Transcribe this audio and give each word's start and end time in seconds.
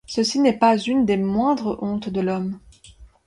Ceci 0.07 0.39
n'est 0.39 0.57
pas 0.57 0.77
une 0.79 1.05
des 1.05 1.15
moindres 1.15 1.77
hontes 1.83 2.09
de 2.09 2.21
l'homme. 2.21 2.57